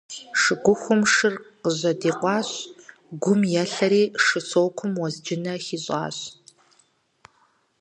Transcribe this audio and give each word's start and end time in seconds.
Шыгухум 0.41 1.01
шыр 1.13 1.35
къыжьэдикъуащ, 1.61 2.49
гум 3.21 3.41
елъэри, 3.61 4.03
шы 4.23 4.39
сокум 4.49 4.93
уэзджынэ 5.01 5.53
хищӏащ. 5.65 6.17